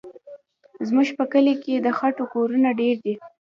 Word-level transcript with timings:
زموږ 0.87 1.07
په 1.17 1.23
کلي 1.31 1.55
کې 1.63 1.73
د 1.77 1.87
خټو 1.97 2.23
کورونه 2.33 2.69
ډېر 2.79 2.95
دي. 3.05 3.13